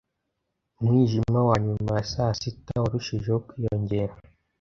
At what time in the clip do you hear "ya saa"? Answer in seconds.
1.97-2.33